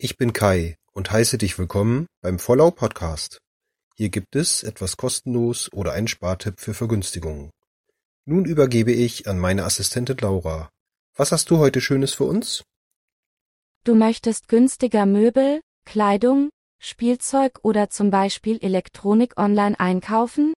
[0.00, 3.40] Ich bin Kai und heiße dich willkommen beim Vollau Podcast.
[3.96, 7.50] Hier gibt es etwas kostenlos oder einen Spartipp für Vergünstigungen.
[8.24, 10.70] Nun übergebe ich an meine Assistentin Laura.
[11.16, 12.62] Was hast du heute Schönes für uns?
[13.82, 20.54] Du möchtest günstiger Möbel, Kleidung, Spielzeug oder zum Beispiel Elektronik online einkaufen?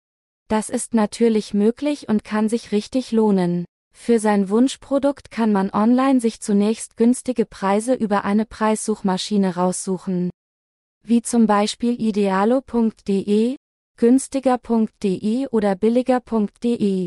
[0.49, 3.65] Das ist natürlich möglich und kann sich richtig lohnen.
[3.93, 10.31] Für sein Wunschprodukt kann man online sich zunächst günstige Preise über eine Preissuchmaschine raussuchen.
[11.07, 13.57] Wie zum Beispiel idealo.de,
[13.97, 17.07] günstiger.de oder billiger.de.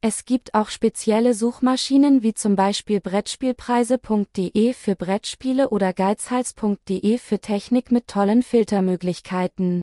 [0.00, 7.92] Es gibt auch spezielle Suchmaschinen wie zum Beispiel Brettspielpreise.de für Brettspiele oder Geizhals.de für Technik
[7.92, 9.82] mit tollen Filtermöglichkeiten.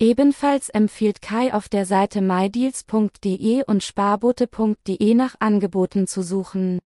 [0.00, 6.78] Ebenfalls empfiehlt Kai auf der Seite mydeals.de und sparbote.de nach Angeboten zu suchen.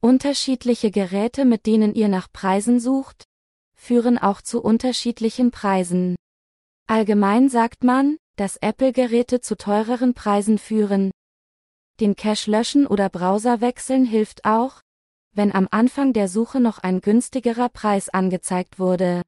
[0.00, 3.24] Unterschiedliche Geräte, mit denen ihr nach Preisen sucht,
[3.74, 6.16] führen auch zu unterschiedlichen Preisen.
[6.86, 11.10] Allgemein sagt man, dass Apple-Geräte zu teureren Preisen führen.
[12.00, 14.80] Den Cache löschen oder Browser wechseln hilft auch,
[15.32, 19.20] wenn am Anfang der Suche noch ein günstigerer Preis angezeigt wurde.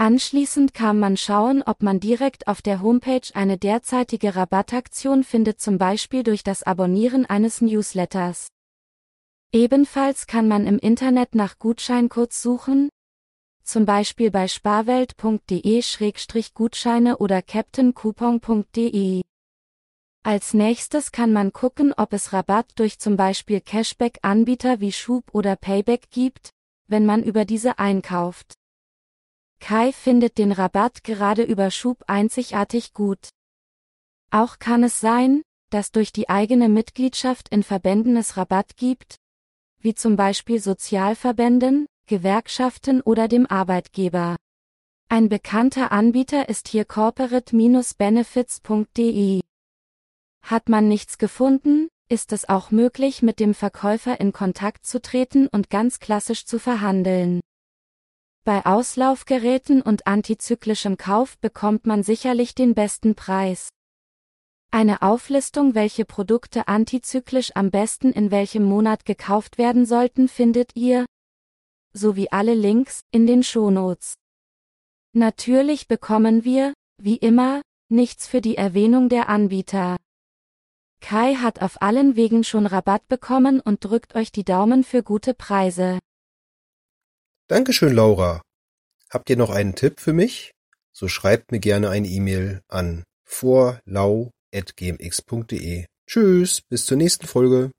[0.00, 5.76] Anschließend kann man schauen, ob man direkt auf der Homepage eine derzeitige Rabattaktion findet, zum
[5.76, 8.46] Beispiel durch das Abonnieren eines Newsletters.
[9.52, 12.90] Ebenfalls kann man im Internet nach Gutscheincodes suchen,
[13.64, 19.22] zum Beispiel bei sparwelt.de-gutscheine oder captaincoupon.de.
[20.22, 25.56] Als nächstes kann man gucken, ob es Rabatt durch zum Beispiel Cashback-Anbieter wie Schub oder
[25.56, 26.50] Payback gibt,
[26.86, 28.57] wenn man über diese einkauft.
[29.60, 33.28] Kai findet den Rabatt gerade über Schub einzigartig gut.
[34.30, 39.16] Auch kann es sein, dass durch die eigene Mitgliedschaft in Verbänden es Rabatt gibt,
[39.80, 44.34] wie zum Beispiel Sozialverbänden, Gewerkschaften oder dem Arbeitgeber.
[45.08, 49.40] Ein bekannter Anbieter ist hier corporate-benefits.de.
[50.42, 55.48] Hat man nichts gefunden, ist es auch möglich, mit dem Verkäufer in Kontakt zu treten
[55.48, 57.40] und ganz klassisch zu verhandeln.
[58.48, 63.68] Bei Auslaufgeräten und antizyklischem Kauf bekommt man sicherlich den besten Preis.
[64.70, 71.04] Eine Auflistung, welche Produkte antizyklisch am besten in welchem Monat gekauft werden sollten, findet ihr,
[71.92, 74.14] sowie alle Links, in den Shownotes.
[75.12, 77.60] Natürlich bekommen wir, wie immer,
[77.90, 79.98] nichts für die Erwähnung der Anbieter.
[81.02, 85.34] Kai hat auf allen Wegen schon Rabatt bekommen und drückt euch die Daumen für gute
[85.34, 85.98] Preise.
[87.48, 88.42] Dankeschön, Laura.
[89.08, 90.52] Habt ihr noch einen Tipp für mich?
[90.92, 94.34] So schreibt mir gerne eine E-Mail an vorlau.gmx.de.
[96.06, 97.70] Tschüss, bis zur nächsten Folge.